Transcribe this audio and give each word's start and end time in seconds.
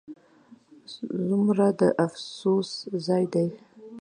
ځومره 1.27 1.67
د 1.79 1.81
افسوس 2.05 2.69
ځاي 3.05 3.23
دي 3.33 3.47